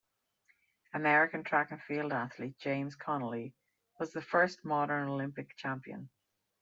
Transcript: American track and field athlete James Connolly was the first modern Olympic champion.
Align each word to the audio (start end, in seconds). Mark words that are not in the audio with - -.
American 0.95 1.43
track 1.43 1.69
and 1.69 1.79
field 1.83 2.11
athlete 2.11 2.57
James 2.57 2.95
Connolly 2.95 3.53
was 3.99 4.11
the 4.13 4.21
first 4.23 4.65
modern 4.65 5.07
Olympic 5.07 5.55
champion. 5.57 6.09